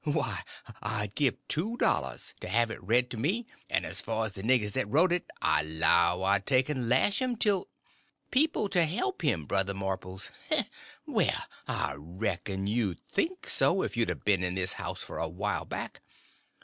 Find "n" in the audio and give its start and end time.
3.69-3.85, 6.71-6.89